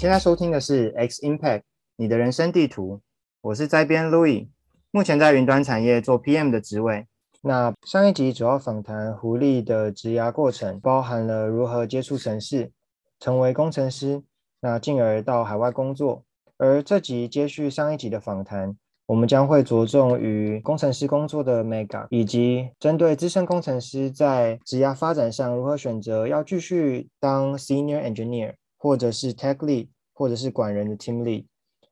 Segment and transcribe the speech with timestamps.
[0.00, 1.60] 现在收听的是 X Impact
[1.96, 3.02] 你的人生地图，
[3.42, 4.48] 我是在编 Louis，
[4.92, 7.06] 目前在云端产业做 PM 的职位。
[7.42, 12.72] 那上一集主要访谈狐狸的职涯过程，包含了如何接触城市，
[13.18, 14.22] 成为工程师，
[14.62, 16.24] 那进而到海外工作。
[16.56, 28.54] 而这集接续上一集的访谈，我们将会着重于工程师工作的 mega，以及针对资深工程师在职涯发展上如何选择要继续当 senior engineer。
[28.82, 31.44] 或者是 tech lead，或者是管人的 team lead，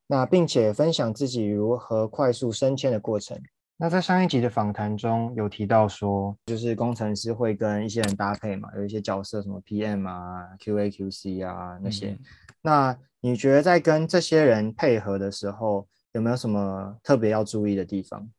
[0.06, 3.38] 那并且分享自己如何快速升迁的过程。
[3.76, 12.18] 那在上一集的访谈中有提到说，就是工程师会跟一些人搭配嘛，有一些角色什么 PM 啊、QA、QC 啊那些。
[12.62, 18.30] 那你觉得在跟这些人配合的时候，有没有什么特别要注意的地方？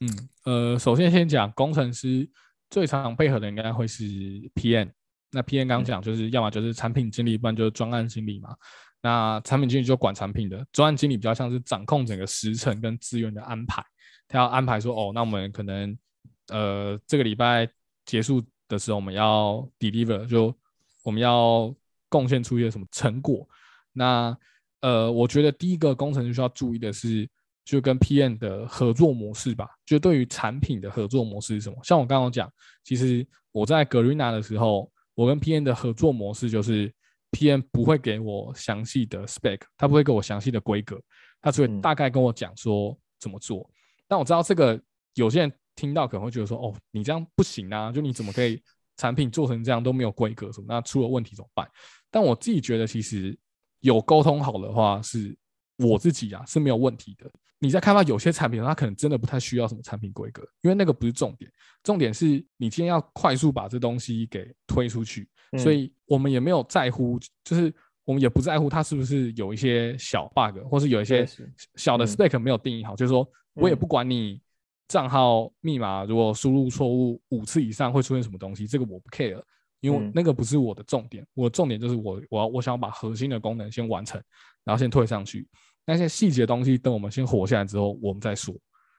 [0.00, 2.28] 嗯，呃，首先先讲工程师
[2.68, 4.04] 最常配合的应该会是
[4.54, 4.90] PM。
[5.32, 8.54] 那 P N 刚讲就是要么就是产品经理，不然就是专案经理嘛。
[9.00, 13.82] 那产品经理就管产品的，专案经理比较像是掌控整个时程跟资源的安排。
[14.28, 15.98] 他要安排说，哦，那我们可能
[16.48, 17.68] 呃这个礼拜
[18.04, 20.54] 结束的时候，我们要 deliver，就
[21.02, 21.74] 我们要
[22.08, 23.48] 贡献出一些什么成果。
[23.92, 24.36] 那
[24.82, 27.28] 呃，我觉得第一个工程师需要注意的是，
[27.64, 29.66] 就跟 P N 的合作模式吧。
[29.86, 31.76] 就对于产品的合作模式是什么？
[31.82, 32.52] 像我刚刚讲，
[32.84, 34.91] 其实我在 Greenna 的时候。
[35.14, 36.92] 我跟 PM 的合作模式就是
[37.32, 41.00] ，PM 不会给我详细的 spec，他不会给我详细的规格，
[41.40, 43.68] 他只会大概跟我讲说怎么做。
[44.08, 44.80] 但我知道这个
[45.14, 48.62] 有些人听到可能会觉得说，哦，你这样不行啊，就你怎么可以
[48.96, 50.66] 产品做成这样都没有规格什么？
[50.68, 51.68] 那出了问题怎么办？
[52.10, 53.38] 但我自己觉得其实
[53.80, 55.36] 有沟通好的话，是
[55.78, 57.30] 我自己啊是没有问题的。
[57.62, 61.48] 你在开发有些产品，它可能真的不太需要什么产品规格，因为那个不是重点，
[61.84, 67.72] 重点是你今天要快速把这东西给推出去，所以我们也没有在乎，就是
[68.04, 71.24] 我们也不在乎它是不是有一些小 bug，或是有一些
[71.76, 74.42] 小的 spec 没有定义好，就是说我也不管你
[74.88, 79.40] 账号密码如果输入错误五次以上会出现什么东西，这个我不 care，
[79.78, 84.20] 因为那个不是我的重点，我的重点就是我我要我想要把核心的功能先完成，
[84.64, 85.46] 然后先推上去。
[85.84, 88.54] 那些细节东西，等我们先活下来之后，我们再说。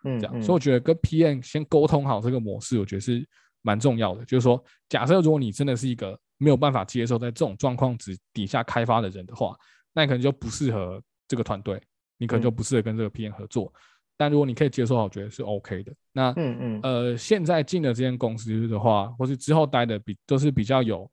[0.06, 3.26] 嗯，这样，所以我觉得跟 PM 先沟通好这个模式，我觉得是
[3.62, 4.26] 蛮重要的。
[4.26, 9.56] 就是说，假设如果你真的是一个没有办法接受在这种状况之底下开发的人的话，
[9.94, 11.82] 那你可能就不适合这个团队，
[12.18, 13.74] 你可能就不适合跟这个 PM 合作。
[14.18, 15.94] 但如果你可以接受好，我觉得是 OK 的。
[16.12, 21.10] 那嗯嗯呃，现在进的这间公司的话，或是之后待的比都是比较有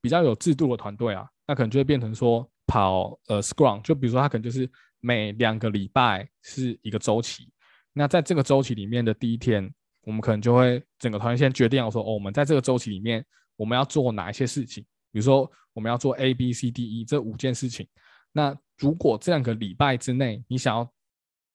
[0.00, 4.70] 比较有制度的团队啊，那可能就会变成说跑呃 Scrum，就比如说他可能就是。
[5.00, 7.50] 每两个礼拜是一个周期，
[7.92, 9.68] 那在这个周期里面的第一天，
[10.02, 13.24] 我们可能就会整个团队先决定要说，哦，我们在这个周期里面
[13.56, 17.86] 我们要做哪一些事情，比如说我们要做 A、B、C、D、E 这五件事情。
[18.32, 20.92] 那如果这两个礼拜之内你想要，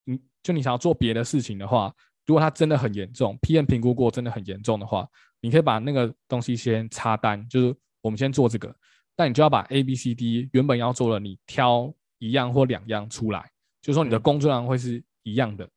[0.04, 1.94] 你就你想要做别的事情的话，
[2.26, 5.08] 如果它真的很严重，PM 评估过真的很严重的话，
[5.40, 8.76] 你可以把那个东西先插单，就是我们先做这个，
[9.16, 11.94] 但你就要把 A、B、C、D 原本要做的你挑。
[12.20, 13.50] 一样或两样出来，
[13.82, 15.70] 就是说你的工作量会是一样的，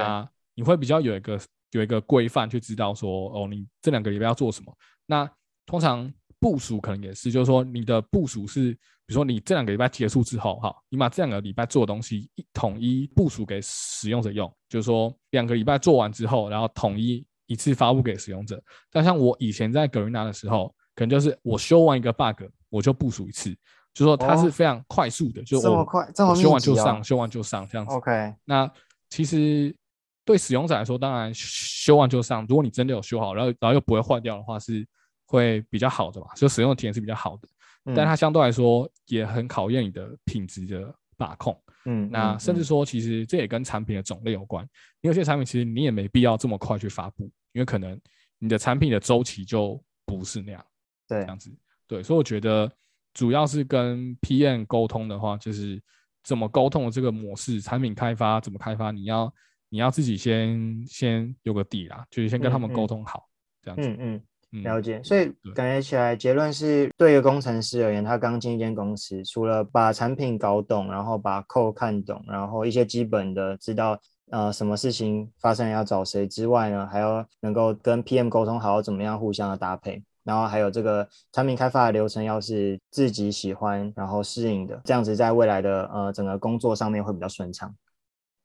[0.00, 1.40] 啊你会比较有一个
[1.72, 4.72] 有一个规范去知道说，哦，你这两个礼拜要做什么。
[5.04, 5.30] 那
[5.66, 18.62] 通常部署可能也是，就是说你的部署是，比如说你这两个礼拜结束之后，哈，你把这两个礼拜做的东西一统一部署给使用者用，就是说两个礼拜做完之后，然后统一一次发布给使用者。
[18.90, 23.54] 但像我以前在 Garena 的时候，可能就是我修完一个 bug，我就部署一次。
[23.96, 27.94] 就说它是非常快速的，就这么快，这么修完就上，修完就上这样子。
[27.94, 28.70] OK，那
[29.08, 29.74] 其实
[30.22, 32.44] 对使用者来说，当然修完就上。
[32.46, 34.86] 如果你真的有修好，然后然后又不会坏掉的话，是
[35.24, 36.26] 会比较好的嘛？
[36.36, 37.48] 就使用的体验是比较好的。
[37.94, 41.58] 但它相对来说也很考验你的品质的把控。
[41.86, 44.62] 嗯，那甚至说，其实这也跟产品的种类有关。
[45.00, 47.24] 因为有些产品其实你也没必要这么快去发布，
[47.54, 47.98] 因为可能
[48.38, 50.62] 你的产品的周期就不是那样。
[51.08, 51.50] 对，这样子。
[51.86, 52.70] 对，所以我觉得。
[53.16, 55.82] 主要是跟 PM 沟通的话，就是
[56.22, 59.32] 怎么沟通的这个模式，产品开发怎么开发，你要
[59.70, 63.26] 你要自己先先有个底啦，就是先跟他们沟通好，
[63.62, 63.88] 这样子。
[63.98, 64.20] 嗯
[64.52, 65.02] 嗯，了解。
[65.02, 73.98] 所以感觉起来结论是对一个工程师而言，他刚进一间公司，除了把产品搞懂，然后把 code 看懂，然后一些基本的知道
[74.30, 80.02] 呃什么事情发生要找谁之外呢，还要能够跟 PM 沟通好，怎么样互相的搭配。
[80.26, 87.72] 然后还有这个产品开发的流程，要是自己喜欢，然后适应的，这样子在未来的呃整个工作上面会比较顺畅。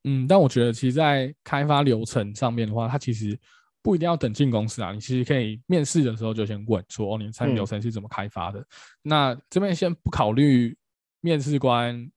[0.04, 3.38] 嗯，但我觉得其实，在开发流程上面的话，它其实
[3.82, 8.64] 不一定要等进公司啊，你其实可以面试的时候就先问说，哦，你的产品流程是怎么开发的？
[9.02, 10.76] 那这边先不考虑
[11.20, 12.08] 面试官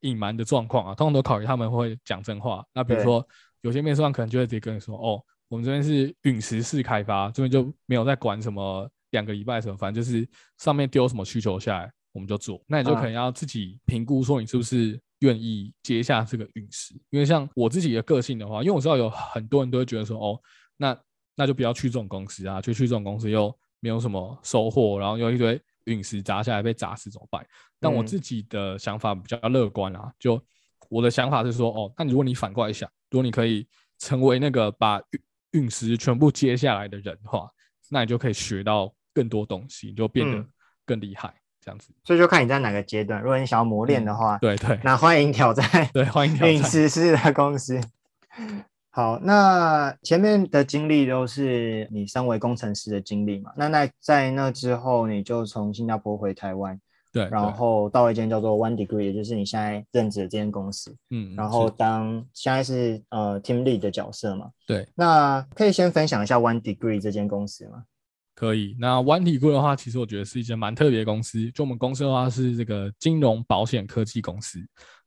[0.00, 2.64] 隐瞒的状况啊，通常都考虑他们会讲真话。
[2.74, 3.26] 那比如说
[3.60, 10.28] 有些面试官可能就会直接跟你说，哦，我们这边是陨石式开发，这边就没有在管什么两个礼拜什么，反正就是
[10.58, 12.62] 上面丢什么需求下来我们就做。
[12.66, 16.94] 那你就可能要自己评估说你是不是愿意接下这个陨石。
[17.10, 20.40] 因为像我自己的个性的话，因为我知道有很多人都会觉得说，哦，
[20.76, 20.98] 那
[21.34, 25.60] 那就不要去这种公司啊，就去这种公司又没有什么收获，然后又一堆。
[25.84, 27.44] 陨石砸下来被砸死怎么办？
[27.80, 30.40] 但我自己的想法比较乐观啊，就
[30.90, 33.66] 我的想法是说，哦，那如果你反过来想，如果你可以
[33.98, 37.50] 成为那个把陨陨石全部接下来的人的话，
[37.88, 40.44] 那你就可以学到更多东西，你就变得
[40.86, 41.90] 更厉害，这样子。
[42.04, 47.80] 所以就看你在哪个阶段，如果你想要磨练的话，对对， 那欢迎挑战，对欢迎挑战陨石式的公司。
[48.92, 53.52] 好，那前面的经历都是你身为工程师的经历嘛？
[53.56, 56.76] 那那在那之后，你就从新加坡回台湾，
[57.12, 64.50] 对，然后到一间叫做 One Degree，也就是你现在任职的这间公司，嗯，然后当现在是呃 Team Lead 的角色嘛？
[64.66, 67.84] 对，那可以先分享一下 One Degree 这间公司吗？
[68.40, 68.74] 可以。
[68.78, 71.50] 那 One Degree 的话，其实我觉得是一间蛮特别的公司。
[71.50, 74.58] 就我们公司的话，是这个金融保险科技公司。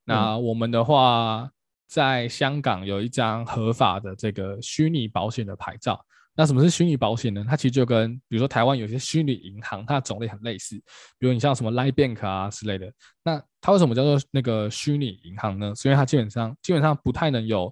[0.03, 1.49] 那我们的话。
[1.85, 6.03] 在香港有一张合法的这个虚拟保险的牌照。
[6.35, 7.45] 那什么是虚拟保险呢？
[7.47, 10.75] 它其实就跟比如说台湾有些虚拟银行，它的种类很类似。
[11.19, 12.91] 比如你像什么 Line Bank 啊之类的。
[13.23, 15.71] 那它为什么叫做那个虚拟银行呢？
[15.75, 17.71] 是因为它基本上基本上不太能有，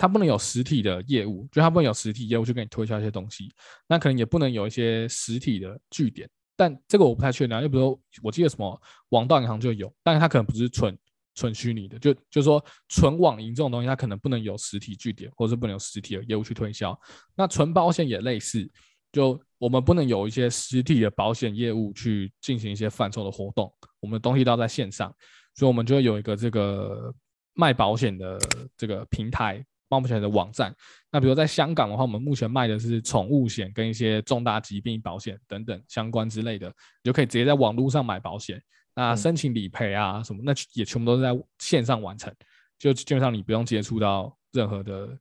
[0.00, 3.52] 它不能有实体的业务，就它不能有实体业务去给你推销一些东西。
[3.86, 6.26] 那可能也不能有一些实体的据点。
[6.56, 7.60] 但这个我不太确定啊。
[7.60, 8.80] 就比如说我记得什么
[9.10, 10.96] 网道银行就有，但是它可能不是纯。
[11.32, 16.98] 纯虚拟的，就就是说纯网银这种东西，它可能不能有实体据点，或者是不能有实体的业务去推销。
[17.36, 18.68] 那纯保险也类似，
[19.12, 25.14] 就我们不能有一些实体的保险业务去进行一些贩售的活动，我们的东西都要在线上，
[25.54, 27.14] 所以我们就会有一个这个
[27.54, 28.36] 卖保险的
[28.76, 30.74] 这个平台，卖保险的网站。
[31.10, 38.62] 那比如在香港的话，我们目前卖的是宠物险跟一些重大疾病保险等等相关之类的，你就可以直接在网络上买保险。
[38.94, 42.32] 那申请理赔啊什么，那也全部都是在线上完成，
[42.78, 45.18] 就基本上你不用接触到任何的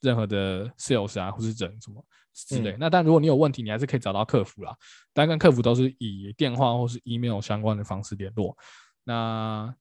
[0.00, 2.04] 任何的 sales 啊或是人什么
[2.34, 2.76] 之类。
[2.78, 4.74] 那但如果你有问题，你还是可以找到客服啦。
[5.12, 8.56] 但跟客服都是以电话或是 email 相关的方式联络。
[9.04, 9.74] 那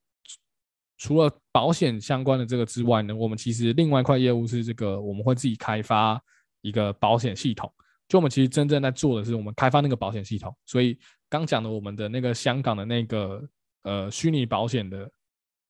[1.01, 6.21] 除了保险相关的这个之外呢，我们其实另外一块业务是这个，我们会自己开发
[6.61, 7.73] 一个保险系统。
[8.07, 10.55] 就我们其实真正在做的是，我们开发那个保险系统。
[10.63, 10.95] 所以
[11.27, 13.41] 刚讲的我们的那个香港的那个
[13.81, 15.09] 呃虚拟保险的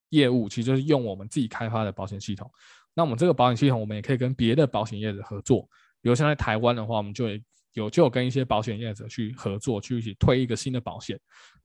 [0.09, 2.51] 业务，其实就是用我们自己开发的保险系统。
[2.93, 5.61] 那我们这个保险系统，我们也可以跟别的保险业者合作。
[6.01, 7.29] 比如像在台湾的话，我们就
[7.71, 11.17] 有就有跟一些保险业者去合作，去一起推一个新的保险。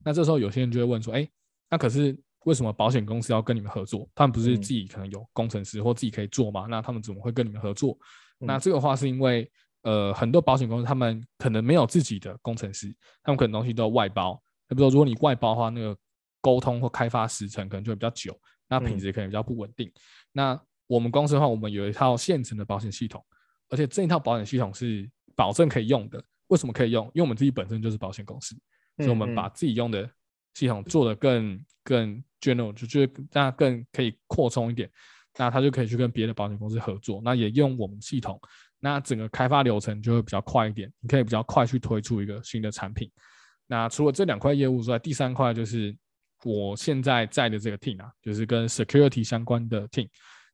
[0.05, 1.27] 那这时候有些人就会问说：，哎，
[1.69, 2.17] 那可是
[2.47, 4.09] 为什么保险公司要跟你们合作？
[4.15, 6.65] 他们不是自己可能有工程师或自己可以做吗？
[6.69, 7.97] 那他们怎么会跟你们合作？
[8.39, 9.49] 那这个话是因为。
[9.83, 14.37] 呃，很多保险公司他们可能没有自己的工程师，他们可能东西都要外包。
[14.67, 15.95] 那比如说，如果你外包的话，那个
[16.41, 19.89] 沟通或开发时程可能就会比较久，那品质可能比较不稳定。
[20.33, 23.23] 那我们公司的话，我们有一套现成的保险系统，
[23.69, 26.21] 而且这一套保险系统是保证可以用的。
[26.47, 27.05] 为什么可以用？
[27.13, 28.57] 因为我们自己本身就是保险公司，
[28.97, 30.09] 所以我们把自己用的
[30.57, 34.89] 系统做的更更 general，就觉得大家更可以扩充一点。
[35.37, 38.41] 那他就可以去跟别的保险公司合作，那也用我们系统。
[38.79, 43.07] 那整个开发流程就会比较快一点，你可以比较快去推出一个新的产品。
[43.67, 45.95] 那除了这两块业务之外，第三块就是
[46.43, 50.07] 我现在在的这个 team 啊，就是跟 security 相关的 team。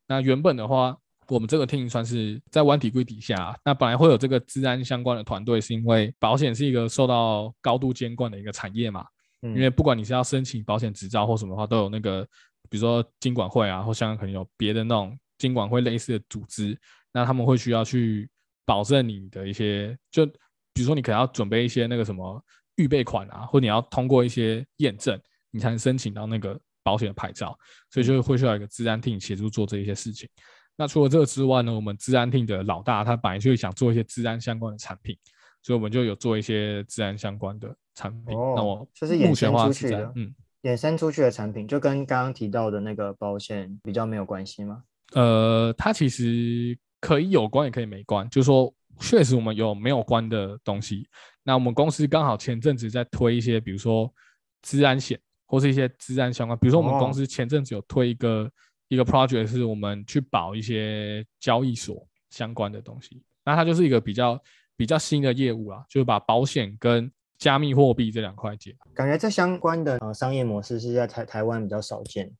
[0.06, 0.94] 那原本的话，
[1.30, 3.58] 我们这个 team 算是在湾体规底下。
[3.64, 9.06] 那本来会有这个治安相关的团队，是因为保险是一个受到高度监管的一个产业嘛。
[9.44, 12.24] 因为不管你是要申请保险执照或什么的话，都有那个，
[12.70, 16.78] 比如说金管会啊，或香港可能有别的那种金管会类似的组织。
[17.12, 18.28] 那他们会需要去
[18.66, 22.44] 保证你的一些，就比如说你可能要准备一些那个什么
[22.78, 25.20] 预备款啊，或你要通过一些验证，
[25.52, 27.56] 你才能申请到那个保险的牌照，
[27.92, 30.28] 所以就会需要一个治安厅协助做这一些事情。
[30.76, 35.16] 那除了这个之外呢，我们治安厅的老大他本来就想做一些治安相关的产品，
[35.62, 38.36] 所以我们就有做一些治安相关的产品。
[38.56, 40.34] 那我这是衍生出去的，嗯，
[40.64, 44.84] 衍生出去的产品就跟刚刚提到的那个保险比较没有关系吗？
[45.14, 46.78] 呃，它其实。
[47.04, 51.06] 可以有关也可以没关，就是说，确实我们有没有关的东西。
[51.44, 54.10] 那我们公司刚好前阵子在推一些，比如说
[54.62, 56.58] 治安险或是一些治安相关。
[56.58, 58.50] 比如说我们公司前阵子有推一个
[58.88, 63.22] 一个 project，是我们去保一些交易所相关的东西。
[63.44, 64.42] 那它就是一个比较
[64.78, 67.12] 比较新的业务啊，就是把保险跟
[67.44, 68.74] 加密货币这两块界。
[68.94, 72.32] 感觉这相关的呃商业模式是在台台湾比较少见。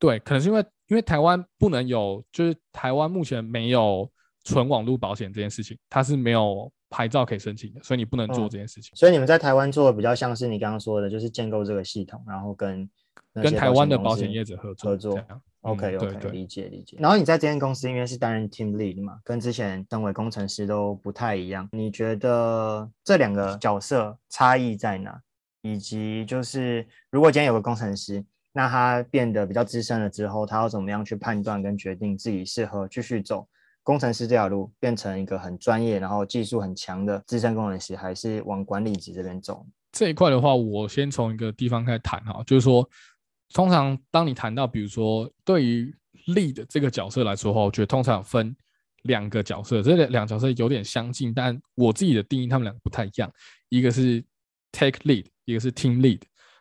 [0.00, 4.10] 对，可能是因为因为台湾不能有，就是台湾目前没有
[4.42, 8.90] 纯网络保险这件事情，它是没有牌照可以申请的，所以你不能做这件事情。
[8.96, 12.90] 所以你们在台湾做的比较像是你刚刚说的，就是建构这个系统，然后跟
[13.34, 15.16] 跟台湾的保险险业者合作合作。
[15.62, 16.96] OK 对 OK，对理解理解。
[17.00, 21.68] 然后你在这间公司因为是担任 team lead 嘛，跟之前身为工程师都不太一样。
[21.72, 25.20] 你觉得这两个角色差异在哪？
[25.62, 33.46] 以及就是如果今天有个工程师，那他变得比较资深了之后，他要怎么样去判断跟决定自己适合继续走
[33.82, 39.66] 工程师这条路，变成一个很专业然后技术很强的资深工程师，还是往管理职这边走？
[39.92, 42.88] 这一块的话，我先从一个地方开始谈哈，就是说，
[43.52, 45.94] 通常当你谈到比如说对于
[46.28, 48.54] lead 这个角色来说的话，我觉得通常分
[49.02, 53.32] 两个角色，这两两角色有点相近，但我自己的定义他们两个不太一样，
[53.68, 54.22] 一个是
[54.70, 56.20] take lead，一个是 team lead。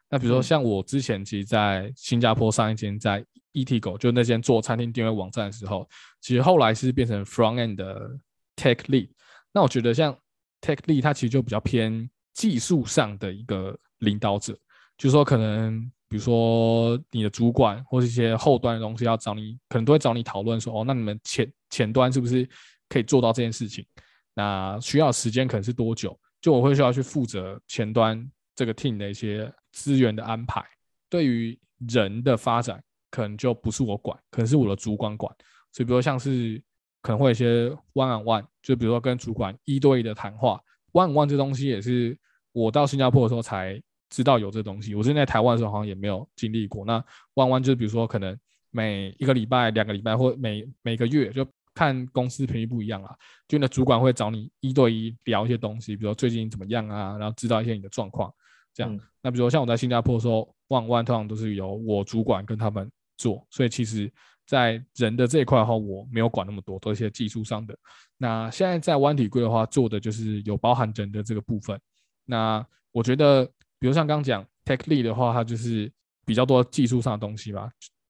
[0.10, 5.88] 那比如说像我之前其实，在新加坡上一间在 ETGO 就那间做餐厅定位网站的时候，
[6.22, 8.10] 其实后来是变成 front end 的
[8.56, 9.10] tech lead。
[9.52, 10.18] 那我觉得像
[10.62, 14.54] tech lead，它其实就比较偏技术上的一个领导者，
[14.98, 22.46] 就是说可能比如说你的主管或是一些后端的东西要找你，可能都会找你讨论说，哦，那你们前前端是不是
[22.90, 23.86] 可以做到这件事情？
[24.34, 26.20] 那需要时间可能是多久？
[26.42, 29.50] 就我会需要去负责前端这个 team 的一些。
[29.72, 30.66] 资源的安排，
[31.12, 35.32] 对于人的发展，可能就不是我管，可能是我的主管管。
[35.72, 36.60] 所以，比如像是
[37.04, 40.60] 可能会有一些 one on one，就比如说跟主管一对一的谈话
[40.92, 42.18] ，one on one 这东西也是
[42.52, 44.96] 我到新加坡的时候才知道有这东西。
[44.96, 46.86] 我之前在台湾的时候好像也没有经历过。
[46.86, 46.98] 那
[47.36, 48.38] on one 就是比如说可能
[48.72, 53.16] 每一个礼拜、两个礼拜或每每个月，就看公司频率不一样啦，
[53.48, 58.34] 就你的主管会找你一对一聊一些东西，比如说最近怎么样啊，然后知道一些你的状况。
[58.74, 64.10] 这样，那比如说像我在新加坡的时候，万万通常都是由我主管跟他们做，所以其实，
[64.46, 67.78] 在人的这一块的话，我没有管那么多，都一些技术上的。
[68.18, 71.80] 那现在在湾体柜的话，做的就是有包含人的这个部分。
[72.26, 75.92] 那我觉得，比如像刚刚讲 tech lead 的话，它就是
[76.26, 77.70] 比较多技术上的东西吧，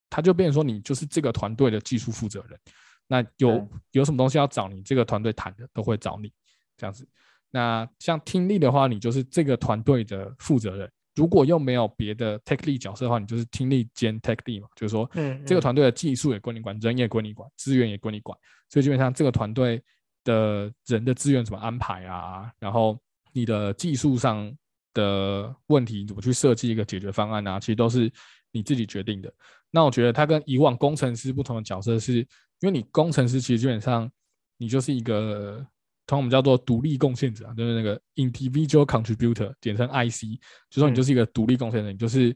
[0.10, 2.60] 它就变成说你就是这个团队的技术负责人。
[3.08, 6.32] 那有有什么东西要找你这个团队谈的，都会找你
[6.78, 7.08] 这样子。
[7.52, 10.92] 那像听力的话，你就是这个团队的负责人。
[11.16, 18.38] 如果又没有别的 tech lead 角色的话，你就是听力兼 tech lead 嘛，就是说，嗯，这个团队的技术也归你管，人也归你管，资源也归你管。
[18.70, 19.84] 所以基本上这个团队
[20.24, 22.50] 的人的资源怎么安排啊？
[22.60, 22.98] 然后
[23.34, 24.56] 你的技术上
[24.94, 27.60] 的问题怎么去设计一个解决方案啊？
[27.60, 28.12] 其实都是
[28.52, 29.34] 你自己决定的。
[29.72, 32.26] 那我觉得他跟以往工程师不同的角色，是因
[32.64, 34.10] 为你工程师其实基本上
[34.58, 35.66] 你就是一个。
[36.08, 40.24] 通我们叫做独立贡献者，就是那个 individual contributor，简称 IC，
[40.68, 42.36] 就说你就是一个独立贡献者，你就是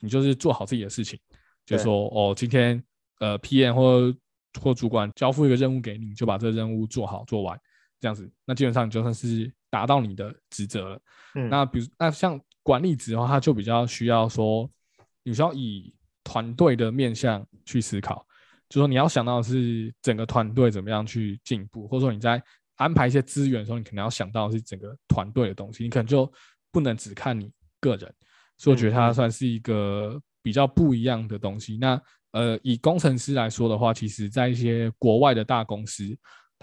[0.00, 1.16] 你就是做好自己的事情，
[1.64, 2.82] 就说哦，今天
[3.20, 4.12] 呃 PM 或
[4.60, 7.56] 或主管交付一个任务给你，就把这个任务做好做完，
[8.00, 11.00] 这样子，那基本上你就算是达到你的职责了。
[11.34, 14.70] 嗯，那比如那像管理职的话，它就比较需要说，
[15.24, 18.24] 你需要以团队的面向去思考，
[18.68, 22.40] 就说你要想到的是整个团队怎么样去进步，或者说你在
[22.76, 26.32] 安排一些资源的时候，你可能要想到是整个团队的东西，你可能就
[26.70, 27.50] 不能只看你
[27.80, 28.14] 个人，
[28.56, 31.76] 所以我觉得它算是一个比较不一样的东西。
[31.78, 32.00] 那
[32.30, 36.04] 呃，以工程师来说的话，其实在一些国外的大公司，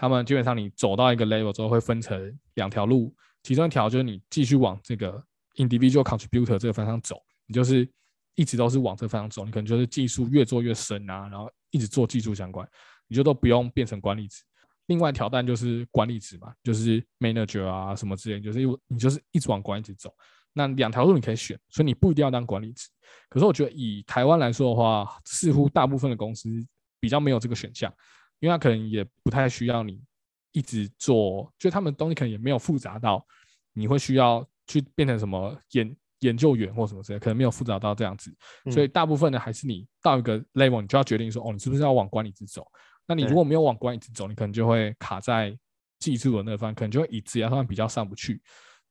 [0.02, 5.22] 他们基本上你走到一个 level 之后，会分成两条路，其中一条就是你继续往这个
[5.54, 7.88] individual contributor 这个方向走，你就是
[8.34, 12.68] 一直都是往这方向走，你可能就是技术越做越深啊，然后一直做技术相关，
[13.06, 14.42] 你就都不用变成管理职。
[14.86, 20.12] 另外一条蛋就是管理职嘛，就是 manager 啊什么之类，就是你就是一直往管理职走。
[20.52, 22.88] 那两条路你可以选，所以你不一定要当管理职。
[23.28, 26.50] 可是我觉得以台湾来说的话，似乎大部分的公司
[26.98, 27.94] 比较没有这个选项，
[28.42, 30.02] 因为他可能也不太需要你
[30.50, 33.24] 一直做，就他们东西可能也没有复杂到
[33.72, 38.34] 你会需要去变成什么研研究员或什么之类，可能没有复杂到这样子。
[38.72, 42.66] 所以大部分的，还是你到一个 level，你就要决定说，哦，你是不是要往管理职走。
[43.06, 45.56] 那你如果没有往管理职走，你可能就会卡在
[46.00, 48.42] 技术的那方，可能就会以职业上比较上不去。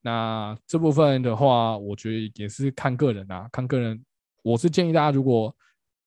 [0.01, 4.01] 那这部分的话，我觉得也是看个人啊，看个人。
[4.43, 5.55] 我是建议大家，如果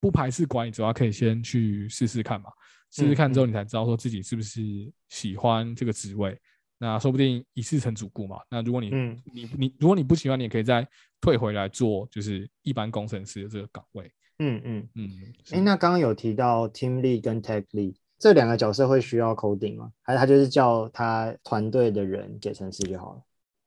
[0.01, 2.51] 不排斥管理的话，可以先去试试看嘛，
[2.95, 4.63] 试试看之后，你才知道说自己是不是
[5.09, 6.39] 喜欢这个职位。
[6.79, 8.39] 那说不定一次成主顾嘛。
[8.51, 8.91] 那如果你
[9.33, 10.87] 你你，如果你不喜欢，你也可以再
[11.21, 14.11] 退回来做，就是一般工程师的这个岗位。
[14.39, 15.11] 嗯嗯嗯，
[15.53, 19.93] 哎，那刚刚有提到 team lead 跟 tech lead 这两个角色会需要 coding 吗？
[20.03, 23.23] 还是他就是叫他团队的人写程式就好了？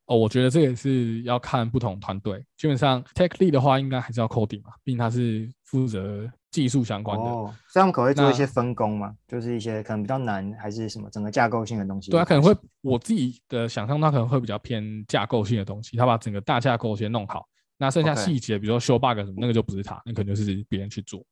[0.07, 2.45] 哦，我觉得这也是要看不同团队。
[2.57, 7.25] 基本上，tech lead 的话，应该还是要 coding 嘛，毕竟他是负责技术相关的。
[7.25, 12.11] 哦，这样可能会做一些分工嘛，就是一些可能比较难，还是什么整个架构性的东西。
[12.11, 21.23] 对啊，可能会我自己的想象，他可能会比较偏架构性的东西，他把整个大架构先弄好，那剩下细节，比如说修 bug 什么，那个就不是他，那可能就是别人去做。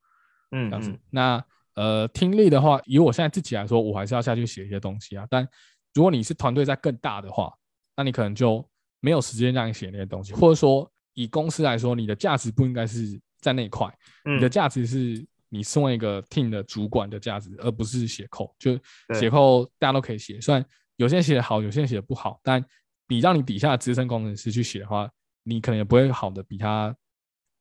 [0.52, 0.96] 嗯，这样子。
[1.10, 1.44] 那
[1.74, 5.26] 呃，听力的话，以我现在自己来说，我还是要下去写一些东西啊。
[5.28, 5.46] 但
[5.92, 7.52] 如果你是团队在更大的话，
[7.96, 8.66] 那你可能就
[9.00, 13.88] 没有时间让你写那些东西，或者说以公司来说，你的价值不应该是在那一块，
[14.24, 18.52] 你的价值是你身为一个 team 的主管的价值，而不是写扣。
[18.58, 18.76] 就
[19.14, 20.64] 写扣大家都可以写，虽然
[20.96, 22.60] 有些人写的好，有些人写的不好，但
[23.06, 25.08] 比让你底下的资深工程师去写的话，
[25.44, 26.92] 你可能也不会好的比他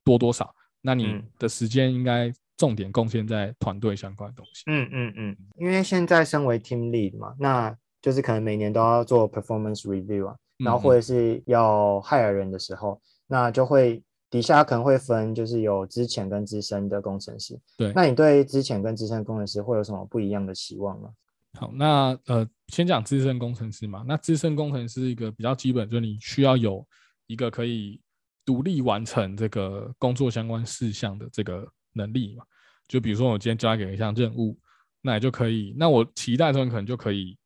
[0.04, 0.52] 多多少。
[0.82, 4.64] 那你的时间应该重点贡献在团队相关的东西。
[4.66, 17.60] 嗯嗯嗯，因为现在身为 team lead 嘛，那就是可能每年都要做 performance review 啊，然后或者是要 hire 人的时候，那就会底下可能会分，就是有之前跟资深的工程师。
[17.78, 21.10] 对，那你对之前跟资深工程师会有什么不一样的期望吗？
[21.60, 24.04] 好，那呃，先讲资深工程师嘛。
[24.08, 26.86] 那资深工程师一个比较基本，就是你需要有
[27.28, 28.02] 一个可以
[28.44, 32.44] 独立完成这个工作相关事项的这个能力嘛。
[32.88, 34.58] 就比如说我今天交给一项任务，
[35.02, 37.38] 那也就可以，那我期待中可能就可以。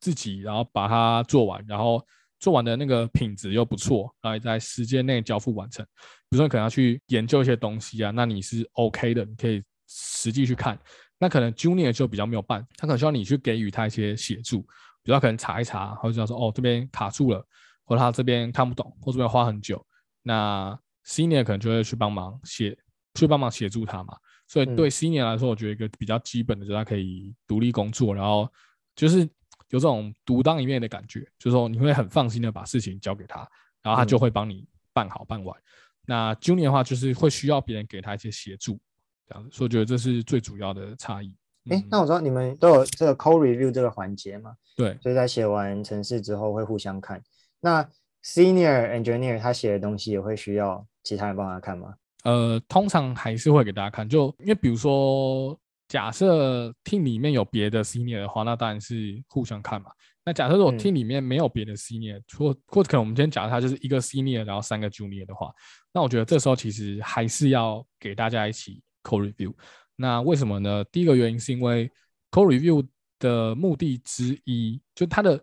[0.00, 1.98] 自己，然后把它做完，然后
[2.44, 5.82] 做完的那个品质又不错，然后在时间内交付完成。
[6.28, 10.78] 比如说，可能要去研究一些东西啊，那你是 OK 的，你可以实际去看。
[11.18, 14.60] 那可能 Junior 就比较没有办，他可能需要你去给予他一些协助，
[15.02, 17.42] 比如可能查一查，或者说哦这边卡住了，
[17.84, 19.82] 或者他这边看不懂，或这边花很久。
[20.22, 22.76] 那 Senior 可能就会去帮忙协，
[23.14, 24.14] 去帮忙协助他嘛。
[24.46, 28.46] 所以对 Senior 来说，我觉得一个比较基本的就是他可以独立工作，然后
[28.94, 29.26] 就是。
[29.74, 33.40] 有这种独当一面的感觉，就是说你会很放心的把事情交给他，
[33.82, 35.60] 然后他就会帮你办好办完。
[36.06, 38.78] 那 Junior 的话，就是会需要别人给他一些协助，
[39.26, 41.34] 这样子，所以我觉得这是最主要的差异。
[41.70, 44.54] 哎，那我知道你们都有这个 Code Review 这个环节嘛？
[44.76, 47.20] 对，所以在写完程式之后会互相看。
[47.58, 47.82] 那
[48.22, 51.94] Senior Engineer 他写的东西也会需要其他人帮他看吗？
[52.22, 55.58] 呃，通常还是会给大家看，就因为比如说。
[55.86, 59.90] 假设 team 里面有别的 senior 的话，那当然是互相看嘛。
[60.24, 65.52] 那假设如果 team 里面没有别的 senior，或或者可能我们今天假设他就是一个 senior，然后三个 junior 的话，
[65.92, 69.52] 那我觉得这时候其实还是要给大家一起 code review。
[69.94, 70.82] 那为什么呢？
[70.84, 71.90] 第一个原因是因为
[72.30, 72.84] code review
[73.18, 75.38] 的目的之一，就他的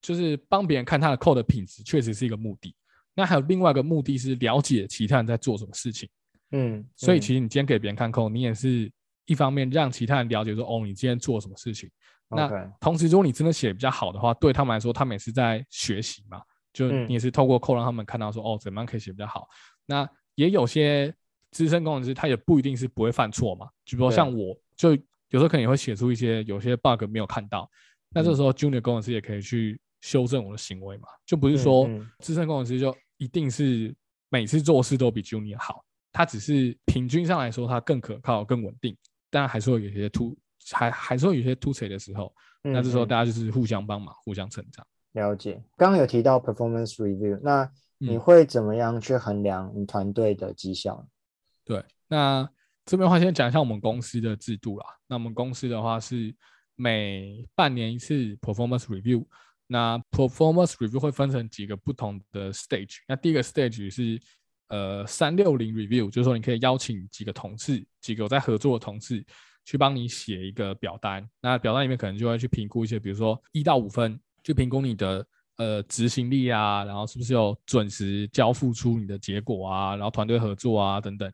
[0.00, 2.74] 就是帮别人看他的 code 的品质，确实是一个目的。
[3.14, 6.08] 那还有另外一个目的是了解其他人在做什么事情。
[6.52, 8.88] 嗯，所以其实你今天给别人看 code，你也是。
[9.26, 11.90] 一方面让其他人了解说，哦，你今天做什么事情。
[12.28, 12.48] 那
[12.80, 16.40] 同时，如果你真的写的比较好的话，对他们来说，他们也是在学习嘛。
[16.72, 19.46] 就你也是透过扣让他们看到说，哦，怎么样可以写比较好。
[19.86, 21.14] 那也有些
[21.52, 23.66] 资深工程师，他也不一定是不会犯错嘛。
[23.84, 27.70] 就比如说像我，就有时候可能也会写出一些有些 bug 没有看到。
[28.10, 31.06] 那这时候 junior 工程师也可以去修正我的行为嘛。
[31.24, 33.94] 就不是说资深工程师就一定是
[34.28, 38.96] 每次做事都比 junior 好，他只是平均上来说，他更可靠、更稳定。
[39.34, 40.38] 但还是会有些突，
[40.72, 44.86] 还还是会有些突锤的时候，那这时候大家就是互相帮忙，互相成长。
[45.14, 45.60] 了解。
[45.76, 47.68] 刚刚有提到 performance review，那
[47.98, 51.04] 你会怎么样去衡量你团队的绩效？
[51.64, 52.48] 对，那
[52.84, 54.86] 这边的话先讲一下我们公司的制度啦。
[55.08, 56.32] 那我们公司的话是
[56.76, 59.26] 每半年一次 performance review，
[59.66, 62.98] 那 performance review 会分成几个不同的 stage。
[63.08, 64.20] 那第一个 stage 是
[64.68, 69.24] 呃，三六零 review 就是说，你可以邀请几个同事，几个在合作的同事，
[69.64, 71.28] 去帮你写一个表单。
[71.40, 75.26] 那表单里面可能就会去评估一些，比如说一到五分，去评估你的
[75.58, 81.30] 呃执行力啊，然后是不是有准时交付出你的结果啊，然后团队合作啊等等。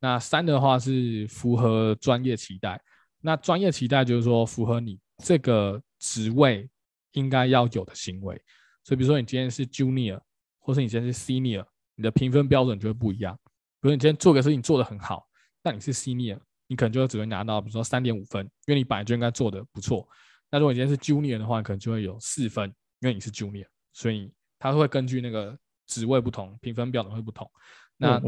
[0.00, 2.80] 那三的话是符合专业期待。
[3.20, 6.68] 那专业期待就是说，符合你这个职位
[7.12, 8.34] 应该要有的行为。
[8.82, 10.20] 所以，比如说你今天是 junior，
[10.58, 11.64] 或是你今天是 senior。
[12.02, 13.38] 你的评分标准就会不一样。
[13.80, 15.24] 比如你今天做个事情做得很好，
[15.62, 16.36] 那你是 senior，
[16.66, 20.04] 你可能就只会拿到比如说三点五分，因为你本来就应该做的不错。
[20.50, 22.68] 那如果你今天是 junior 的话，可能就会有四分，
[23.00, 27.48] 因为你是 junior，所以它会根据那个职位不同，评分标准会不同。
[27.96, 28.20] 那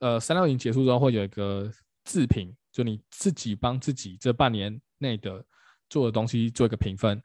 [0.00, 1.70] 呃，三六零结束之后会有一个
[2.02, 5.44] 自评，就你自己帮自己这半年内的
[5.88, 7.22] 做的东西做一个评分。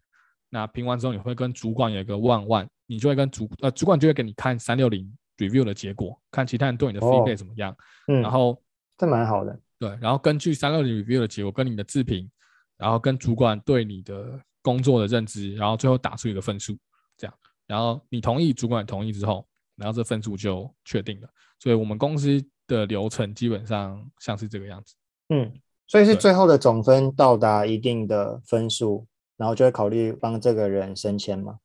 [0.49, 5.11] 那评完之后，你会跟主管有一个万万，你就会跟主呃主管就会给你看三六零。
[5.37, 7.75] Review 的结果，看其他人对你的 feedback 怎么样，
[8.07, 8.61] 嗯，然后
[8.97, 12.29] 这蛮好的，对，然后根据三六零 review 的结果跟你的自评，
[12.77, 16.77] 然后跟主管对你的工作的认知，然后最后打出一个分数，
[17.17, 17.33] 这样，
[17.67, 21.29] 然后你同意，主管同意之后，然后这分数就确定了。
[21.59, 24.95] 所以我们公司的流程基本上像是这个样子。
[25.29, 25.51] 嗯，
[25.87, 31.59] 所以是最后的总分到达一定的分数，然后就会考虑帮这个人升迁吗？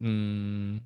[0.00, 0.80] 嗯，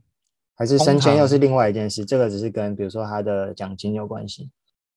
[0.58, 2.04] 还是通升迁又是另外一件事？
[2.04, 4.50] 这个只是跟比如说他的奖金有关系。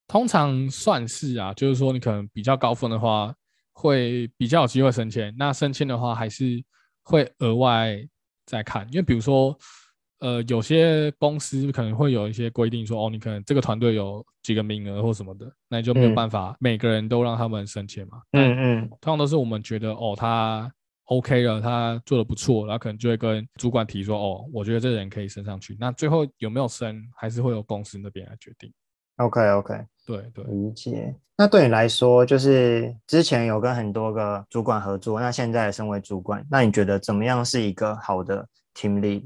[0.08, 3.34] 通常算是啊，就是说你可能比较高分的话，
[3.72, 5.34] 会比较有机会升迁。
[5.38, 6.62] 那升迁的话，还是
[7.04, 7.96] 会额外
[8.46, 9.56] 再看，因为比如说，
[10.20, 18.22] 呃，有些公司可能会有一些规定说，哦，你可能这个团队有几个名额或什么的，那你就没有嗯办法每个人都让他们升迁嘛。
[18.32, 20.70] 嗯嗯通常都是我们觉得哦，他
[21.06, 25.76] OK 了，他做的不错，然后可能就会跟主管提说，哦，我觉得这个人可以升上去。
[25.80, 28.72] 那最后有没有升，还是会由公司那边来决定。
[29.18, 30.44] ，OK OK，对对。
[30.46, 31.14] 理解。
[31.38, 39.24] 那对你来说，就是之前有跟很多个主管合作，那现在身为主管，那你觉得怎么样是一个好的 team lead？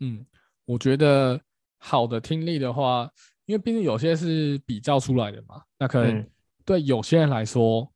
[0.00, 0.24] 嗯，
[0.64, 1.40] 我觉得
[1.76, 3.10] 好的听力的话，
[3.46, 6.30] 因为毕竟有些是比较出来的嘛，那可能嗯
[6.64, 7.92] 对有些人来说，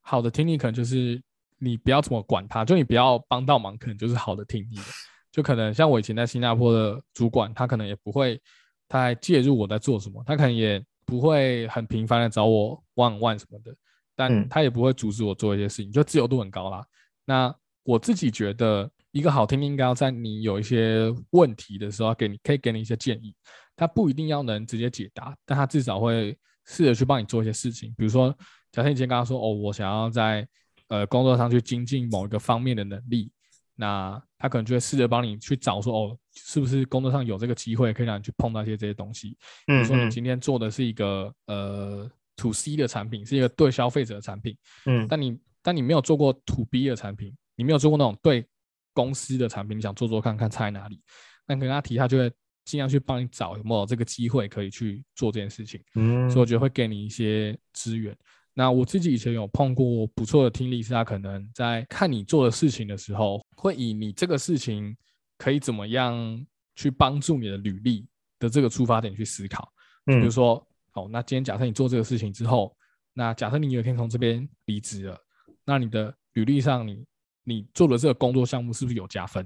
[0.00, 1.22] 好的听力可能就是
[1.60, 4.84] 你不要怎么管他，就你不要帮到忙，可能就是好的听力了。
[5.30, 8.40] 就可能像我以前在新加坡的主管，他可能也不会
[8.88, 13.72] 太介入我在做什么，他可能也不会很频繁的找我 one on one 什么的，
[14.16, 16.84] 但嗯他也不会阻止我做一些事情，就自由度很高啦。
[17.24, 23.34] 那我自己觉得，一个好听力应该要在你有一些问题的时候，给你可以给你一些建议。
[23.76, 27.94] 他不一定要能直接解答，但他至少会试着去帮你做一些事情。
[27.96, 28.28] 比如说，
[28.72, 30.46] 假设你今天跟他说：“哦，我想要在
[30.90, 33.32] 呃工作上去精进某一个方面的能力。”
[33.74, 39.30] 那他可能就会试着帮你去找说：“哦，是不是工作上有这个机会可以让你去碰到一些这些东西？”
[39.66, 48.44] 比如嗯说你嗯今天做的是一个呃 to C 的产品，是一个对消费者的产品，嗯但你但你没有做过 to B 的产品，你没有做过那种对
[48.92, 51.00] 公司的产品，你想做做看看差在哪里？
[51.46, 52.30] 那跟他提，他就会
[52.66, 55.82] 尽量去帮你找有没有这个机会可以去做这件事情。
[55.94, 58.14] 嗯所以我觉得会给你一些资源。
[58.60, 64.94] 那我自己以前有碰过不错的听力，是他可能在看你做的事情的时候，会以你这个事情
[65.38, 68.06] 可以怎么样去帮助你的履历
[68.38, 69.72] 的这个出发点去思考。
[70.04, 72.76] 嗯比如嗯说，好，那今天假设你做这个事情之后，
[73.14, 75.18] 那假设你有一天从这边离职了，
[75.64, 77.02] 那你的履历上你
[77.44, 79.42] 你做的这个工作项目是不是有加分？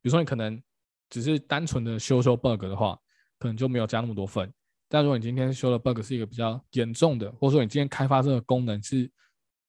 [0.00, 0.58] 比如说你可能
[1.10, 2.98] 只是单纯的修修 bug 的话，
[3.38, 4.50] 可能就没有加那么多分。
[4.88, 9.10] 但如果你今天修的 bug 是一个比较严重的，或者说你今天开发这个功能是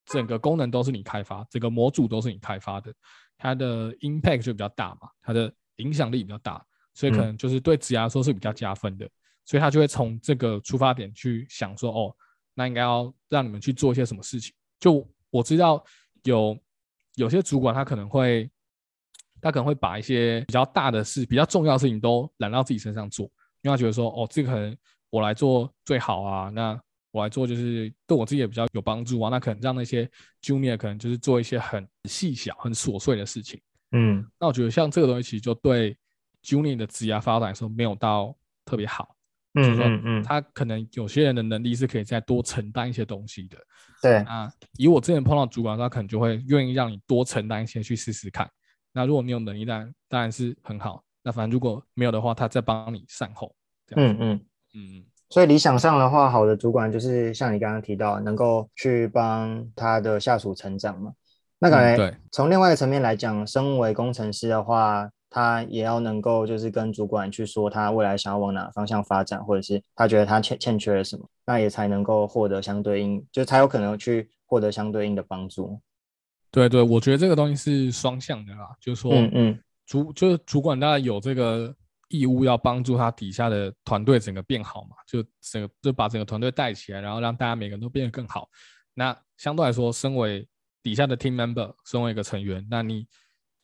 [0.06, 2.94] 整个功能都是你开发，整个模组都是你开发的，
[3.38, 9.10] 它的 impact 就比较大嘛，它的影响力比较大，所以可嗯能就是对职涯来说是比较加分的。
[9.50, 12.14] 所以他就会从这个出发点去想说，哦，
[12.54, 14.54] 那应该要让你们去做一些什么事情。
[14.78, 15.82] 就我知道
[16.24, 16.60] 有
[17.16, 18.52] 有些主管他可能会，
[19.40, 23.26] 他可能会把一些比较大的事、比较重要的事情都揽到自己身上做，
[23.62, 24.78] 因为他觉得说，哦，这个可能
[25.10, 26.80] 我来做最好啊，那
[27.12, 30.10] 我来做就是对我自己也比较有帮助啊，那可能让那些
[30.42, 33.60] junior 可能就是做一些很细小、很琐碎的事情。
[33.92, 35.98] 嗯那我觉得像这个东西，其实就对
[36.44, 39.16] junior 的职业发展来说没有到特别好。
[39.54, 43.58] 嗯嗯嗯，他可能有些人的能力是可以再多承担一些东西的。
[44.04, 48.48] 对，啊以我之前碰到主管，他可能就会愿意让你多承担一些去试试看。
[48.92, 51.04] 那如果你有能力，当然当然是很好。
[51.24, 53.56] 那反正如果没有的话，他再帮你善后。
[53.96, 54.46] 嗯嗯。
[54.74, 61.12] 嗯所以理想上的话，好的主管就是像你刚刚提到，能够去帮他的下属成长嘛。
[61.60, 75.82] 那感觉嗯对从另外一个层面来讲，身为工程师的话，他也要能够就是跟主管去说他未来想要往哪方向发展，或者是他觉得他欠欠缺了什么，那也才能够获得相对应，就才有可能去获得相对应的帮助。
[76.52, 81.76] 对对，我觉得这个东西是双向的啦，就是说，嗯嗯主就是主管大概有这个
[82.10, 88.50] 义务要帮助他底下的团队整个变好嘛，就整个就把整个团队带起来，然后让大家每个人都变得更好。
[88.94, 90.48] 那相对来说，身为
[90.82, 93.08] 底下的 team member，身为一个成员，那你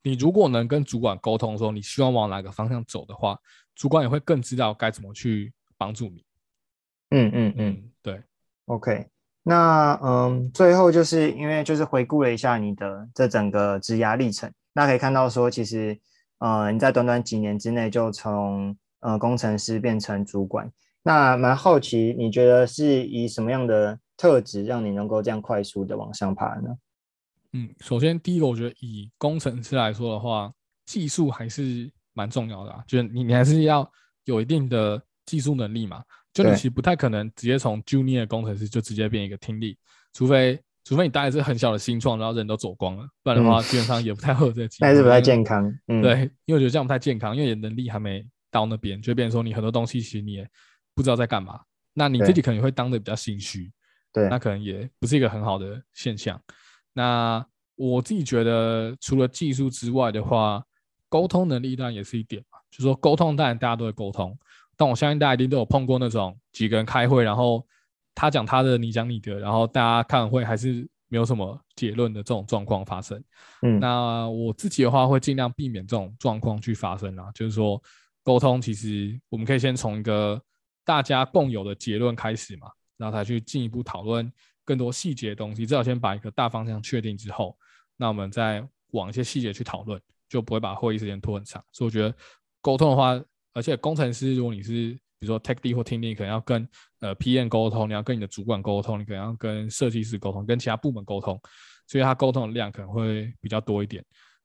[0.04, 3.40] 你如果能跟主管沟通说你希望往哪个方向走的话，
[3.74, 6.26] 主管也会更知道该怎么去帮助你。
[7.12, 7.70] 嗯嗯嗯。
[7.70, 8.22] 嗯，对
[8.66, 9.08] ，OK，
[9.44, 15.98] 那嗯，最后就是因为就是回顾了一下你的这整个职涯历程，那可以看到说，其实
[16.44, 20.70] 呃你在短短几年之内就从呃工程师变成主管，
[21.02, 26.76] 那蛮好奇，你觉得是以什么样的特质让你能够这样快速的往上爬呢？
[27.54, 30.52] 嗯，首先第一个，我觉得以工程师来说的话，
[30.86, 33.90] 技术还是蛮重要的啊，就是你你还是要
[34.26, 36.04] 有一定的技术能力嘛。
[36.34, 39.78] 就你其实不太可能直接从 junior 工程师就直接变一个听力，
[40.14, 44.88] 除非除非你待的是很小的新创，然后人都走光了，不然的话基本上也不太会有这个机会。
[44.88, 45.74] 那是不太健康。
[45.88, 50.48] 嗯，对，因为我觉得这样不太健康，因为你能力还没到那边，就变成说你很多东西其实你也
[50.94, 51.60] 不知道在干嘛，
[51.94, 53.72] 那你自己可能会当的比较心虚，
[54.12, 56.40] 对，那可能也不是一个很好的现象。
[56.94, 60.64] 那我自己觉得，除了技术之外的话，
[61.10, 62.60] 沟通能力当然也是一点嘛。
[62.70, 64.38] 就说沟通，当然大家都会沟通，
[64.76, 67.66] 但我相信大家一定都有碰过那种几个人开会，然后
[68.16, 73.22] 他讲他的，你讲你的，然后大家看完会还是没有什么结论的这种状况发生。
[73.62, 77.32] 嗯，那我自己的话会尽量避免这种状况去发生啊。
[77.34, 77.82] 就是说，
[78.24, 80.42] 沟通其实我们可以先从一个
[80.86, 84.32] 大家共有的结论开始嘛，然后才去进一步讨论
[84.66, 85.66] 更多细节的东西。
[85.66, 87.58] 至少先把一个大方向确定之后，
[87.98, 91.64] 那我们再往一些细节去讨论，就不会把会议时间拖很长。
[91.72, 92.16] 所以我觉得。
[92.64, 93.22] 沟通的话，
[93.54, 96.66] 而且工程师，如果你是比如说 tech D 或 team D，可能要跟
[97.04, 101.38] 呃 PM 沟通，你要跟你的主管沟通，你可能要跟设计师沟通，跟其他部门沟通，
[101.86, 104.02] 所以他沟通的量可能会比较多一点。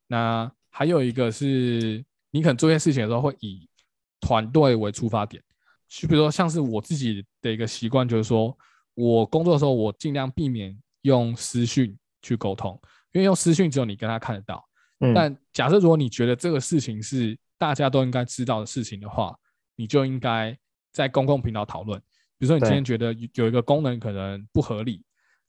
[0.09, 3.69] 那还有一个是，你可能做一件事情的时候会以
[4.21, 5.41] 团队为出发点，
[5.87, 8.57] 就比如说像是我自己的一个习惯，就是说
[8.95, 12.79] 我工作的时候，我尽量避免用私讯去沟通，
[13.13, 14.69] 因为用私讯只有你跟他看得到。
[15.15, 19.33] 但假设如果你觉得这个事情是大家都应该知道的事情的话，
[19.77, 20.59] 你就应该
[20.91, 22.03] 在公共频道讨论。
[22.39, 25.05] 比如说，你今天觉得有一个功能可能不合理，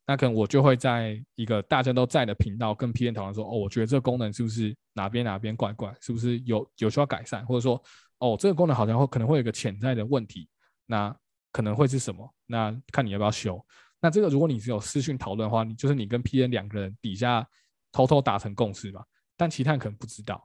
[0.08, 7.46] 那可能我就会在一个大家都在的频道跟 P N 讨论说：“哦，我觉得这个功能是不是哪边哪边怪怪，是不是有有需要改善？
[7.46, 7.82] 或者说，
[8.18, 10.50] 哦，这个功能好像会可能会有个潜在的问题，
[10.88, 11.16] 那
[11.52, 12.28] 可能会是什么？
[12.48, 13.64] 那看你要不要修。
[14.02, 17.48] 那这个如果你只有私讯讨论的话，你就是你跟 P N 两个人底下
[17.92, 19.04] 偷偷达成共识嘛，
[19.38, 20.44] 但其他人可能不知道。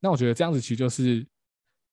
[0.00, 1.26] 那我觉得这样子其实就是，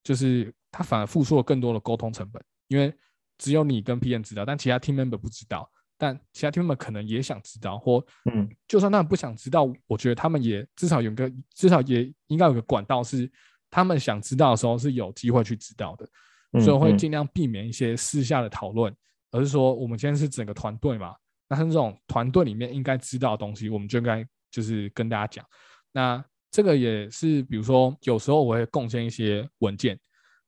[0.02, 2.92] 就是他反而付出了更多的沟通成本，因为
[3.40, 13.28] 只有你跟 PM 知道，但其他 team member 不知道，但其他 team member 可能也想知道，或嗯，就算他们不想知道，我觉得他们也至少有个，至少也应该有个管道是
[13.70, 18.94] 他们想知道的时候是有机会去知道的，所以会尽量避免一些私下的讨论，
[19.30, 21.16] 而是说我们今天是整个团队嘛，
[21.48, 25.44] 那像这种团队里面应该知道的东西，我们就应该就是跟大家讲，
[25.92, 26.22] 那。
[26.52, 29.96] 这个也是，比如说有时候我会贡献一些文件，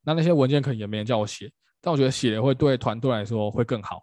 [0.02, 1.48] 那那些文件可能也没人叫我写，
[1.82, 4.00] 但我觉得写会对团队来说会更好。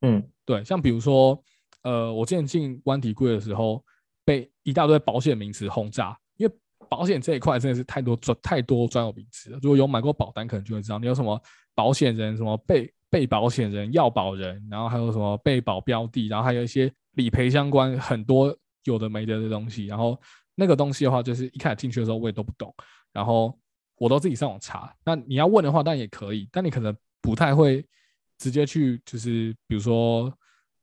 [0.00, 1.40] 嗯，对，像比如说，
[1.82, 3.84] 呃，我之前进湾体柜的时候，
[4.24, 6.52] 被一大堆保险名词轰炸，因为
[6.88, 9.58] 保险这一块真的是太多专太多专有名词了。
[9.62, 11.40] 如果有买过保单，可能就会知道，你有什么
[11.74, 20.18] 保险人、什么被被保险人、要保人，然后还有什么被保标的，然后还有一些理赔相关很多有的没的的东西，然后。
[20.60, 22.74] 那个东西的话，就是一开始进去的时候我也都不懂，
[23.12, 23.56] 然后
[23.96, 24.92] 我都自己上网查。
[25.04, 27.84] 那你要问的话，当然也可以，但你可能不太会
[28.38, 30.32] 直接去，就是比如说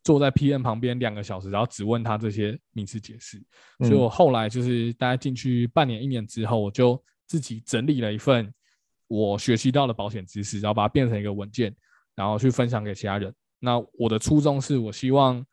[0.03, 3.41] 坐在 PM 旁边两个小时，然后只问他这些名词解释。
[3.79, 8.53] 所以我后来就是大概进去半年、一年之后，我就自己整理了一份
[9.07, 11.75] 我学习到的保险知识，然后把它变成一个文件，
[12.15, 13.33] 然后去分享给其他人。
[13.59, 15.45] 那我的初衷是我希望。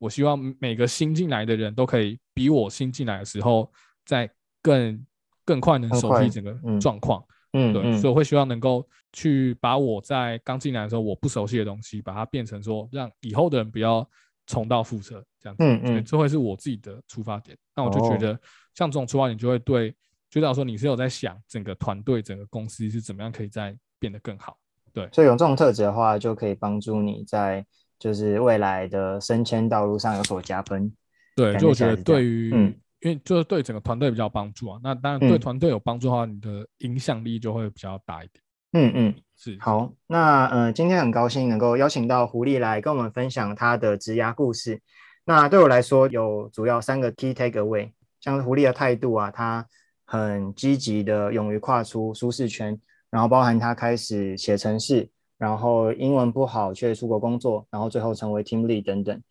[0.00, 3.68] 我希望每个新进来的人都可以比我新进来的时候，
[4.06, 4.30] 在
[4.62, 5.04] 更
[5.44, 7.20] 更快能熟悉整个状况。
[7.20, 14.08] 嗯，对，所以我会希望能够去把我在刚进来的时候我不熟悉的东西，把它变成说让以后的人不要
[14.46, 15.64] 重蹈覆辙这样子。
[15.64, 17.56] 嗯嗯，这会是我自己的出发点。
[17.74, 18.38] 那我就觉得
[18.74, 19.94] 像这种出发点就会对，
[20.30, 24.56] 就代说你是有在想整个团队、整个公司是怎么样可以再变得更好。
[24.92, 27.64] 对，所以有这种特质的话，就可以帮助你在。
[27.98, 30.88] 就是未来的升迁道路上有所加分，
[31.34, 34.80] 对，就我觉得对于，嗯，因为就是对整个团队比较帮助啊。
[34.82, 38.42] 那当然对团队有帮助的话，你的影响力就会比较大一点。
[38.72, 39.56] 嗯嗯，是。
[39.60, 44.80] 好，那呃，今天很高兴能够邀请到狐狸来跟我们分享他的职涯故事。
[45.24, 49.66] 那对我来说，有主要三个 key takeaway，像狐狸的态度啊，他
[50.04, 52.78] 很积极的，勇于跨出舒适圈，
[53.10, 55.10] 然后包含他开始写程式。
[55.38, 59.22] 然后英文不好却出国工作，然后最后成为 team lead 等等。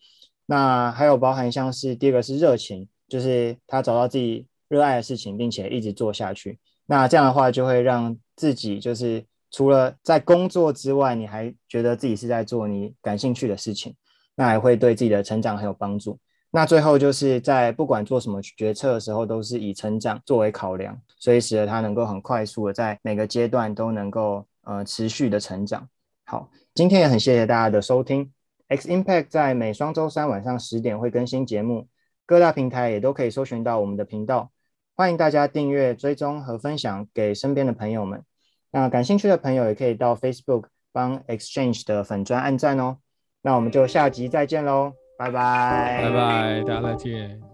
[0.45, 6.59] 那还有包含像是第二个是热情，就是他找到自己热爱的事情，并且一直做下去。
[6.85, 13.95] 那这样的话就会让自己就是除了在工作之外，你还觉得自己是在做你感兴趣的事情，
[14.35, 16.19] 那还会对自己的成长很有帮助。
[16.49, 25.87] 那最后就是在不管做什么决策的时候，都是以成长作为考量，所以使得他能够很快速的在每个阶段都能够呃持续的成长。
[26.25, 28.31] 好，今天也很谢谢大家的收听。
[28.69, 31.87] X Impact 在每双周三晚上十点会更新节目，
[32.27, 34.51] 各大平台也都可以搜寻到我们的频道。
[34.95, 38.23] 欢迎大家订阅、追踪和分享给身边的朋友们。
[38.69, 42.97] 那感兴趣的朋友也可以到 Facebook 帮 Exchange 的粉砖按赞哦。
[43.41, 47.46] 那我们就下集再见喽，拜拜，拜拜，大家再见。